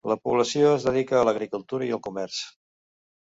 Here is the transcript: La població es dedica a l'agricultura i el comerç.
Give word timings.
La 0.09 0.15
població 0.27 0.71
es 0.77 0.85
dedica 0.87 1.19
a 1.19 1.27
l'agricultura 1.27 1.89
i 1.89 1.93
el 1.97 2.01
comerç. 2.09 2.39